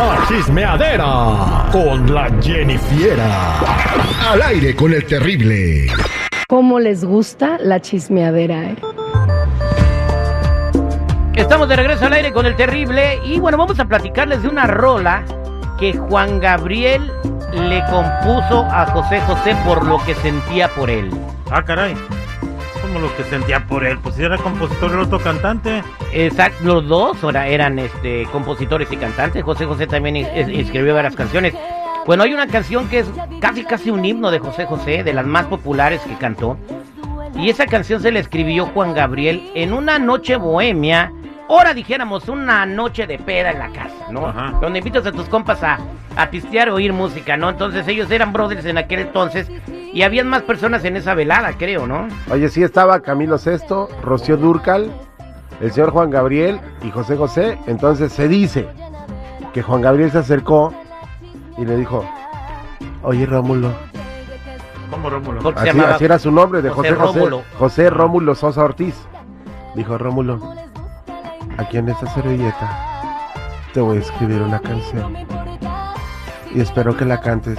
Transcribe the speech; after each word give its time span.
La 0.00 0.24
chismeadera 0.26 1.66
con 1.70 2.14
la 2.14 2.30
Jennifiera. 2.40 3.60
Al 4.30 4.40
aire 4.40 4.74
con 4.74 4.94
el 4.94 5.04
terrible. 5.04 5.88
¿Cómo 6.48 6.80
les 6.80 7.04
gusta 7.04 7.58
la 7.60 7.80
chismeadera? 7.82 8.70
eh? 8.70 8.76
Estamos 11.34 11.68
de 11.68 11.76
regreso 11.76 12.06
al 12.06 12.14
aire 12.14 12.32
con 12.32 12.46
el 12.46 12.56
terrible 12.56 13.20
y 13.26 13.38
bueno, 13.40 13.58
vamos 13.58 13.78
a 13.78 13.84
platicarles 13.84 14.42
de 14.42 14.48
una 14.48 14.66
rola 14.66 15.22
que 15.78 15.92
Juan 15.92 16.40
Gabriel 16.40 17.12
le 17.52 17.82
compuso 17.90 18.64
a 18.70 18.86
José 18.86 19.20
José 19.26 19.54
por 19.66 19.84
lo 19.84 20.02
que 20.06 20.14
sentía 20.14 20.68
por 20.68 20.88
él. 20.88 21.10
Ah, 21.50 21.62
caray. 21.62 21.94
Como 22.92 23.06
lo 23.06 23.16
que 23.16 23.24
sentía 23.24 23.66
por 23.66 23.84
él. 23.84 23.98
Pues 23.98 24.16
si 24.16 24.22
era 24.22 24.36
compositor 24.38 24.90
y 24.92 24.94
otro 24.96 25.20
cantante. 25.20 25.82
Exacto, 26.12 26.64
los 26.64 26.88
dos 26.88 27.22
ahora 27.22 27.46
eran 27.46 27.78
este, 27.78 28.24
compositores 28.32 28.90
y 28.90 28.96
cantantes. 28.96 29.44
José 29.44 29.64
José 29.66 29.86
también 29.86 30.16
es- 30.16 30.28
es- 30.34 30.48
escribió 30.48 30.94
varias 30.94 31.14
canciones. 31.14 31.54
Bueno, 32.06 32.24
hay 32.24 32.34
una 32.34 32.46
canción 32.48 32.88
que 32.88 33.00
es 33.00 33.06
casi 33.40 33.64
casi 33.64 33.90
un 33.90 34.04
himno 34.04 34.30
de 34.30 34.38
José 34.40 34.64
José, 34.66 35.04
de 35.04 35.12
las 35.12 35.26
más 35.26 35.46
populares 35.46 36.00
que 36.02 36.14
cantó. 36.16 36.56
Y 37.36 37.48
esa 37.48 37.66
canción 37.66 38.00
se 38.02 38.10
la 38.10 38.18
escribió 38.18 38.66
Juan 38.66 38.92
Gabriel 38.94 39.50
en 39.54 39.72
una 39.72 39.98
noche 39.98 40.34
bohemia. 40.36 41.12
Ahora 41.48 41.74
dijéramos 41.74 42.28
una 42.28 42.66
noche 42.66 43.06
de 43.06 43.18
peda 43.18 43.50
en 43.52 43.58
la 43.60 43.68
casa, 43.68 44.10
¿no? 44.10 44.26
Ajá. 44.26 44.54
Donde 44.60 44.78
invitas 44.80 45.06
a 45.06 45.12
tus 45.12 45.28
compas 45.28 45.62
a, 45.62 45.78
a 46.16 46.30
pistear 46.30 46.68
o 46.70 46.74
oír 46.74 46.92
música, 46.92 47.36
¿no? 47.36 47.50
Entonces 47.50 47.86
ellos 47.86 48.10
eran 48.10 48.32
brothers 48.32 48.64
en 48.64 48.78
aquel 48.78 49.00
entonces 49.00 49.48
y 49.92 50.02
habían 50.02 50.28
más 50.28 50.42
personas 50.42 50.84
en 50.84 50.96
esa 50.96 51.14
velada, 51.14 51.54
creo, 51.58 51.86
¿no? 51.86 52.08
Oye, 52.30 52.48
sí 52.48 52.62
estaba 52.62 53.00
Camilo 53.00 53.38
Sesto, 53.38 53.88
Rocío 54.02 54.36
Durcal, 54.36 54.90
el 55.60 55.72
señor 55.72 55.90
Juan 55.90 56.10
Gabriel 56.10 56.60
y 56.82 56.90
José 56.90 57.16
José. 57.16 57.58
Entonces 57.66 58.12
se 58.12 58.28
dice 58.28 58.68
que 59.52 59.62
Juan 59.62 59.82
Gabriel 59.82 60.10
se 60.10 60.18
acercó 60.18 60.72
y 61.58 61.64
le 61.64 61.76
dijo, 61.76 62.04
oye 63.02 63.26
Rómulo, 63.26 63.72
¿Cómo 64.90 65.08
Rómulo? 65.08 65.52
Así, 65.56 66.04
era 66.04 66.18
su 66.18 66.30
nombre 66.32 66.62
de 66.62 66.70
José 66.70 66.90
José 66.90 67.00
José, 67.00 67.18
Rómulo. 67.18 67.42
José 67.58 67.90
Rómulo 67.90 68.34
Sosa 68.34 68.64
Ortiz. 68.64 68.94
Dijo 69.76 69.96
Rómulo, 69.96 70.40
aquí 71.58 71.78
en 71.78 71.88
esta 71.88 72.12
servilleta 72.12 73.12
te 73.72 73.80
voy 73.80 73.98
a 73.98 74.00
escribir 74.00 74.42
una 74.42 74.58
canción 74.58 75.14
y 76.52 76.60
espero 76.60 76.96
que 76.96 77.04
la 77.04 77.20
cantes 77.20 77.58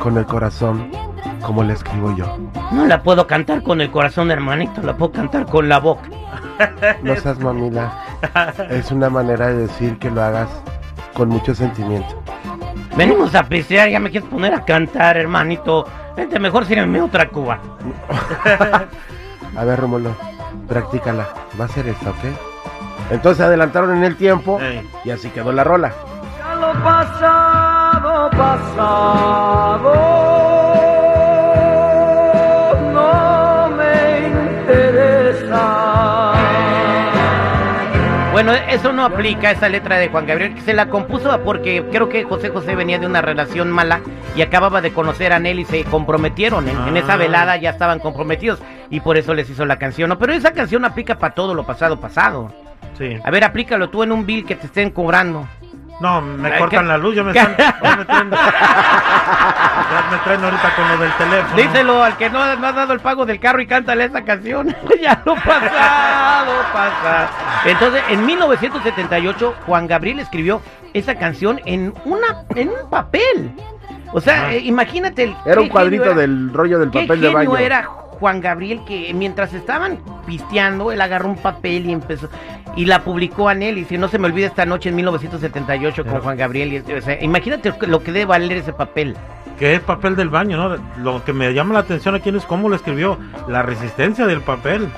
con 0.00 0.16
el 0.16 0.24
corazón 0.24 0.90
como 1.44 1.62
la 1.62 1.74
escribo 1.74 2.14
yo. 2.16 2.38
No 2.72 2.86
la 2.86 3.02
puedo 3.02 3.26
cantar 3.26 3.62
con 3.62 3.80
el 3.80 3.90
corazón, 3.90 4.30
hermanito, 4.30 4.82
la 4.82 4.96
puedo 4.96 5.12
cantar 5.12 5.46
con 5.46 5.68
la 5.68 5.78
boca. 5.78 6.08
No 7.02 7.14
seas 7.16 7.38
mamila. 7.38 7.92
Es 8.70 8.90
una 8.90 9.10
manera 9.10 9.48
de 9.48 9.66
decir 9.66 9.98
que 9.98 10.10
lo 10.10 10.22
hagas 10.22 10.48
con 11.14 11.28
mucho 11.28 11.54
sentimiento. 11.54 12.22
Venimos 12.96 13.34
a 13.34 13.42
pistear, 13.44 13.88
ya 13.88 14.00
me 14.00 14.10
quieres 14.10 14.28
poner 14.28 14.54
a 14.54 14.64
cantar, 14.64 15.16
hermanito. 15.16 15.86
Vente, 16.16 16.38
mejor 16.38 16.64
sírveme 16.64 17.00
otra 17.00 17.28
cuba. 17.28 17.58
A 19.56 19.64
ver, 19.64 19.80
Rómulo, 19.80 20.16
practícala. 20.68 21.28
Va 21.60 21.64
a 21.66 21.68
ser 21.68 21.88
esta, 21.88 22.10
¿ok? 22.10 22.24
Entonces 23.10 23.44
adelantaron 23.44 23.96
en 23.96 24.04
el 24.04 24.16
tiempo 24.16 24.60
y 25.04 25.10
así 25.10 25.28
quedó 25.30 25.52
la 25.52 25.64
rola. 25.64 25.92
Ya 26.38 26.54
lo 26.54 26.72
pasado, 26.82 28.30
pasado, 28.30 29.92
Bueno, 38.34 38.52
eso 38.52 38.92
no 38.92 39.04
aplica, 39.04 39.52
esa 39.52 39.68
letra 39.68 39.96
de 39.96 40.08
Juan 40.08 40.26
Gabriel, 40.26 40.56
que 40.56 40.60
se 40.62 40.74
la 40.74 40.88
compuso 40.88 41.40
porque 41.44 41.84
creo 41.92 42.08
que 42.08 42.24
José 42.24 42.48
José 42.48 42.74
venía 42.74 42.98
de 42.98 43.06
una 43.06 43.22
relación 43.22 43.70
mala 43.70 44.00
y 44.34 44.42
acababa 44.42 44.80
de 44.80 44.92
conocer 44.92 45.32
a 45.32 45.38
Nelly 45.38 45.62
y 45.62 45.64
se 45.66 45.84
comprometieron. 45.84 46.68
En, 46.68 46.76
en 46.88 46.96
esa 46.96 47.12
Ah. 47.12 47.16
velada 47.16 47.56
ya 47.58 47.70
estaban 47.70 48.00
comprometidos 48.00 48.60
y 48.90 48.98
por 48.98 49.16
eso 49.18 49.34
les 49.34 49.48
hizo 49.48 49.64
la 49.66 49.78
canción. 49.78 50.08
¿no? 50.08 50.18
Pero 50.18 50.32
esa 50.32 50.52
canción 50.52 50.84
aplica 50.84 51.16
para 51.16 51.32
todo 51.32 51.54
lo 51.54 51.64
pasado, 51.64 52.00
pasado. 52.00 52.52
Sí. 52.98 53.16
A 53.22 53.30
ver, 53.30 53.44
aplícalo 53.44 53.88
tú 53.88 54.02
en 54.02 54.10
un 54.10 54.26
bill 54.26 54.44
que 54.44 54.56
te 54.56 54.66
estén 54.66 54.90
cobrando. 54.90 55.46
No, 56.00 56.20
me 56.20 56.50
Ay, 56.52 56.58
cortan 56.58 56.88
la 56.88 56.98
luz, 56.98 57.14
ya 57.14 57.22
me 57.22 57.30
están. 57.30 57.56
Ya 57.82 57.96
me 57.96 58.04
traen, 58.04 58.30
ya 58.30 60.04
me 60.10 60.16
traen 60.24 60.44
ahorita 60.44 60.74
con 60.74 60.88
lo 60.88 60.96
del 60.98 61.12
teléfono. 61.12 61.56
Díselo 61.56 62.02
al 62.02 62.16
que 62.16 62.30
no, 62.30 62.56
no 62.56 62.66
ha 62.66 62.72
dado 62.72 62.92
el 62.92 63.00
pago 63.00 63.24
del 63.26 63.38
carro 63.38 63.60
y 63.60 63.66
cántale 63.66 64.04
esa 64.04 64.22
canción. 64.24 64.74
ya 65.02 65.20
lo 65.24 65.34
pasado, 65.36 66.52
pasado. 66.72 67.28
Entonces, 67.64 68.02
en 68.08 68.26
1978, 68.26 69.54
Juan 69.66 69.86
Gabriel 69.86 70.18
escribió 70.20 70.60
esa 70.92 71.14
canción 71.16 71.60
en 71.64 71.94
una 72.04 72.44
en 72.54 72.70
un 72.70 72.90
papel. 72.90 73.52
O 74.12 74.20
sea, 74.20 74.46
Ah. 74.46 74.52
eh, 74.54 74.60
imagínate 74.60 75.24
el 75.24 75.36
Era 75.44 75.60
un 75.60 75.68
cuadrito 75.68 76.04
era- 76.04 76.14
del 76.14 76.52
rollo 76.52 76.78
del 76.78 76.90
qué 76.90 77.00
papel 77.02 77.20
de 77.20 77.28
baño. 77.30 77.56
era 77.56 77.88
Juan 78.14 78.40
Gabriel 78.40 78.80
que 78.86 79.12
mientras 79.14 79.52
estaban 79.52 79.98
pisteando, 80.26 80.90
él 80.92 81.00
agarró 81.00 81.28
un 81.28 81.36
papel 81.36 81.86
y 81.86 81.92
empezó 81.92 82.28
y 82.76 82.86
la 82.86 83.04
publicó 83.04 83.48
a 83.48 83.54
Nelly. 83.54 83.84
Si 83.84 83.98
no 83.98 84.08
se 84.08 84.18
me 84.18 84.26
olvida 84.26 84.46
esta 84.46 84.64
noche 84.66 84.88
en 84.88 84.96
1978 84.96 86.04
con 86.04 86.20
Juan 86.20 86.36
Gabriel. 86.36 86.72
y- 86.86 86.92
o 86.92 87.00
sea, 87.02 87.22
imagínate 87.22 87.72
lo 87.86 88.02
que 88.02 88.10
debe 88.12 88.24
valer 88.26 88.58
ese 88.58 88.72
papel. 88.72 89.16
Que 89.58 89.74
es 89.76 89.80
papel 89.80 90.16
del 90.16 90.30
baño, 90.30 90.56
¿no? 90.56 90.76
Lo 90.98 91.24
que 91.24 91.32
me 91.32 91.52
llama 91.54 91.74
la 91.74 91.80
atención 91.80 92.14
aquí 92.16 92.30
es 92.30 92.44
cómo 92.44 92.68
lo 92.68 92.74
escribió. 92.74 93.18
La 93.46 93.62
resistencia 93.62 94.26
del 94.26 94.40
papel. 94.40 94.88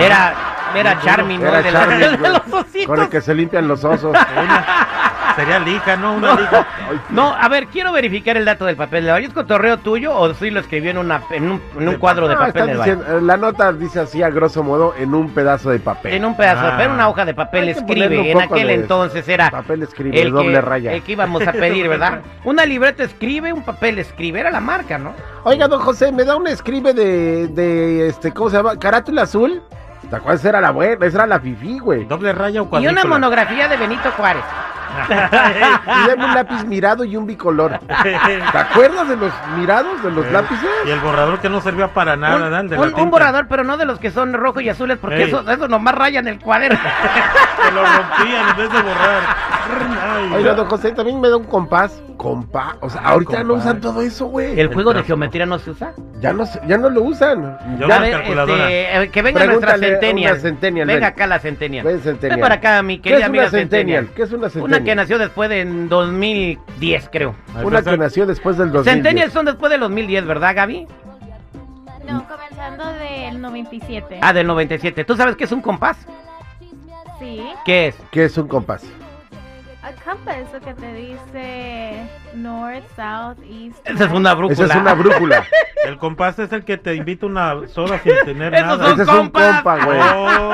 Era, 0.00 0.34
era 0.74 1.00
Charmy, 1.00 1.38
¿no? 1.38 1.46
Era 1.46 1.62
de, 1.62 1.70
la- 1.70 1.86
de 1.86 2.28
los 2.28 2.40
Con 2.40 2.60
ositos. 2.60 2.98
el 2.98 3.08
que 3.08 3.20
se 3.20 3.34
limpian 3.34 3.68
los 3.68 3.84
osos. 3.84 4.16
Sería 5.36 5.58
lija, 5.60 5.96
¿no? 5.96 6.14
Una 6.14 6.34
lija. 6.34 6.66
No, 7.10 7.34
a 7.34 7.48
ver, 7.48 7.66
quiero 7.68 7.92
verificar 7.92 8.36
el 8.36 8.44
dato 8.44 8.64
del 8.66 8.76
papel 8.76 9.04
de 9.04 9.12
baño. 9.12 9.26
¿Es 9.28 9.32
cotorreo 9.34 9.78
tuyo 9.78 10.14
o 10.16 10.32
sí 10.34 10.50
lo 10.50 10.60
escribió 10.60 10.90
en, 10.90 10.98
una, 10.98 11.22
en, 11.30 11.50
un, 11.50 11.62
en 11.78 11.88
un 11.88 11.94
cuadro 11.96 12.26
de 12.28 12.34
No, 12.34 12.40
papel 12.40 12.66
de 12.66 12.74
baño? 12.76 12.96
diciendo- 12.96 13.20
la 13.20 13.36
nota 13.36 13.72
dice 13.72 14.00
así 14.00 14.22
a 14.22 14.30
grosso 14.30 14.62
modo 14.62 14.94
en 14.98 15.14
un 15.14 15.30
pedazo 15.30 15.70
de 15.70 15.78
papel. 15.78 16.14
En 16.14 16.24
un 16.24 16.36
pedazo, 16.36 16.66
Ah. 16.66 16.74
pero 16.76 16.92
una 16.92 17.08
hoja 17.08 17.24
de 17.24 17.34
papel 17.34 17.68
escribe. 17.68 18.30
En 18.30 18.40
aquel 18.40 18.66
de 18.68 18.74
entonces 18.74 19.28
era 19.28 19.50
Papel 19.50 19.82
escribe, 19.82 20.20
el 20.20 20.32
doble 20.32 20.52
que, 20.54 20.60
raya. 20.60 20.92
el 20.92 21.02
que 21.02 21.12
íbamos 21.12 21.46
a 21.46 21.52
pedir, 21.52 21.88
¿verdad? 21.88 22.20
Una 22.44 22.64
libreta 22.66 23.04
escribe, 23.04 23.52
un 23.52 23.62
papel 23.62 23.98
escribe. 23.98 24.40
Era 24.40 24.50
la 24.50 24.60
marca, 24.60 24.98
¿no? 24.98 25.12
Oiga, 25.44 25.68
don 25.68 25.80
José, 25.80 26.10
¿me 26.12 26.24
da 26.24 26.36
un 26.36 26.46
escribe 26.46 26.92
de, 26.94 27.48
de 27.48 28.08
este, 28.08 28.32
¿cómo 28.32 28.50
se 28.50 28.56
llama? 28.56 28.78
Carátula 28.78 29.22
azul. 29.22 29.62
¿Te 30.10 30.16
acuerdas? 30.16 30.40
Esa 30.40 30.48
era 30.50 30.60
la 30.62 30.70
buena, 30.70 31.04
esa 31.06 31.18
era 31.18 31.26
la 31.26 31.40
fifí, 31.40 31.78
güey. 31.80 32.04
Doble 32.04 32.32
raya 32.32 32.62
o 32.62 32.64
Y 32.64 32.68
cuadrícula. 32.68 33.00
una 33.02 33.10
monografía 33.10 33.68
de 33.68 33.76
Benito 33.76 34.10
Juárez. 34.16 34.42
Y 35.08 36.08
dame 36.08 36.24
un 36.24 36.34
lápiz 36.34 36.64
mirado 36.64 37.04
y 37.04 37.16
un 37.16 37.26
bicolor. 37.26 37.78
¿Te 38.02 38.58
acuerdas 38.58 39.08
de 39.08 39.16
los 39.16 39.32
mirados, 39.56 40.02
de 40.02 40.10
los 40.10 40.26
Eh, 40.26 40.30
lápices? 40.32 40.68
Y 40.86 40.90
el 40.90 41.00
borrador 41.00 41.38
que 41.40 41.48
no 41.48 41.60
servía 41.60 41.88
para 41.88 42.16
nada. 42.16 42.60
El 42.60 42.68
de 42.68 42.76
la 42.76 42.82
un- 42.82 42.94
un 42.94 43.10
borrador, 43.10 43.46
pero 43.48 43.64
no 43.64 43.76
de 43.76 43.84
los 43.84 43.98
que 43.98 44.10
son 44.10 44.32
rojos 44.32 44.62
y 44.62 44.68
azules, 44.68 44.98
porque 44.98 45.16
Ey. 45.22 45.28
eso, 45.28 45.48
eso 45.50 45.68
nomás 45.68 45.94
rayan 45.94 46.26
el 46.28 46.38
cuaderno. 46.40 46.78
Que 47.58 47.74
lo 47.74 47.82
rompían 47.84 48.48
en 48.50 48.56
vez 48.56 48.72
de 48.72 48.82
borrar. 48.82 49.20
Ay, 50.00 50.32
Oiga, 50.34 50.54
don 50.54 50.66
José, 50.68 50.92
también 50.92 51.20
me 51.20 51.28
da 51.28 51.36
un 51.36 51.44
compás. 51.44 52.00
Compás. 52.16 52.76
O 52.80 52.88
sea, 52.88 53.02
ahorita 53.02 53.44
no 53.44 53.54
usan 53.54 53.80
todo 53.80 54.00
eso, 54.00 54.26
güey. 54.26 54.58
¿El 54.58 54.72
juego 54.72 54.92
de 54.94 55.02
geometría 55.02 55.44
no 55.44 55.58
se 55.58 55.70
usa? 55.70 55.92
Ya 56.20 56.32
no, 56.32 56.44
ya 56.66 56.78
no 56.78 56.88
lo 56.88 57.02
usan. 57.02 57.58
Yo 57.78 57.86
Ya 57.86 58.04
este, 58.06 59.02
eh, 59.02 59.10
que 59.10 59.22
venga 59.22 59.44
nuestra 59.44 59.74
Pregúntale 59.74 59.88
Centennial. 59.90 60.40
Centennial, 60.40 60.86
Venga 60.86 61.00
ven. 61.00 61.12
acá 61.14 61.26
la 61.26 61.38
Centennial. 61.38 61.84
Ven, 61.86 62.00
Centennial. 62.00 62.36
Ven 62.38 62.42
para 62.42 62.54
acá, 62.56 62.82
mi 62.82 62.96
¿Qué 62.96 63.02
querida 63.02 63.18
es 63.20 63.26
amiga 63.26 63.42
una 63.44 63.50
Centennial? 63.50 64.06
Centennial. 64.06 64.14
¿Qué 64.16 64.22
es 64.22 64.32
una 64.58 64.64
Una 64.64 64.77
Centennial? 64.78 64.84
que 64.84 64.94
nació 65.02 65.18
después 65.18 65.48
de 65.50 65.60
en 65.60 65.88
2010, 65.88 67.08
creo. 67.10 67.34
Una 67.62 67.82
que 67.82 67.96
nació 67.98 68.26
después 68.26 68.56
del 68.56 68.72
2010. 68.72 68.94
Centennial 68.94 69.30
son 69.30 69.46
después 69.46 69.70
del 69.70 69.80
2010, 69.80 70.26
¿verdad, 70.26 70.54
Gaby? 70.56 70.86
No, 72.06 72.26
comenzando 72.26 72.86
del 72.94 73.40
97. 73.40 74.18
Ah, 74.22 74.32
del 74.32 74.46
97. 74.46 75.04
¿Tú 75.04 75.16
sabes 75.16 75.36
qué 75.36 75.44
es 75.44 75.52
un 75.52 75.60
compás? 75.60 75.98
Sí. 77.18 77.42
¿Qué 77.64 77.88
es? 77.88 77.96
¿Qué 78.10 78.24
es 78.24 78.38
un 78.38 78.48
compás? 78.48 78.84
A 79.82 79.92
compass, 80.04 80.52
lo 80.52 80.60
que 80.60 80.74
te 80.74 80.92
dice 80.94 82.02
north, 82.34 82.84
south, 82.96 83.38
east. 83.48 83.78
Esa 83.88 84.04
es 84.06 84.12
una 84.12 84.34
brújula. 84.34 84.64
Esa 84.64 84.74
es 84.74 84.80
una 84.80 84.94
brújula. 84.94 85.44
El 85.86 85.96
compás 85.96 86.38
es 86.40 86.52
el 86.52 86.64
que 86.64 86.76
te 86.76 86.96
invita 86.96 87.24
una 87.24 87.66
soda 87.68 87.98
sin 88.00 88.12
tener 88.24 88.52
Esos 88.52 88.66
nada. 88.66 88.84
son 88.84 88.92
Ese 88.94 89.02
es 89.02 89.08
un 89.08 89.16
compas. 89.16 89.54
compa, 89.62 89.84
güey. 89.84 90.00
Oh. 90.16 90.52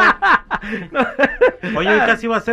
Oye, 1.78 1.88
hoy 1.88 1.98
casi 2.00 2.26
va 2.26 2.36
a 2.36 2.40
ser 2.40 2.52